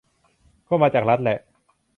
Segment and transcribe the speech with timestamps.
[0.67, 1.37] ก็มาจากรัฐแหละ